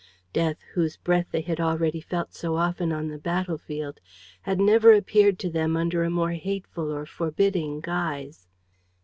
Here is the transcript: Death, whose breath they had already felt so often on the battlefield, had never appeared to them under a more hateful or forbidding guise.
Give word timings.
Death, 0.33 0.57
whose 0.73 0.97
breath 0.97 1.27
they 1.29 1.41
had 1.41 1.59
already 1.61 2.01
felt 2.01 2.33
so 2.33 2.55
often 2.55 2.91
on 2.91 3.07
the 3.09 3.19
battlefield, 3.19 3.99
had 4.41 4.59
never 4.59 4.93
appeared 4.93 5.37
to 5.37 5.49
them 5.51 5.77
under 5.77 6.03
a 6.03 6.09
more 6.09 6.31
hateful 6.31 6.91
or 6.91 7.05
forbidding 7.05 7.81
guise. 7.81 8.47